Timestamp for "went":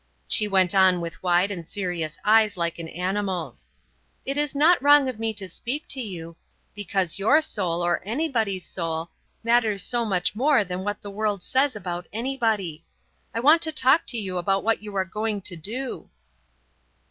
0.47-0.73